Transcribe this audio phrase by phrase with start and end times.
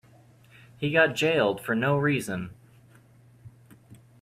[0.79, 2.55] He got jailed for no reason.